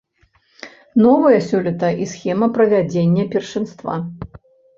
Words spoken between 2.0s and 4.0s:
і схема правядзення першынства.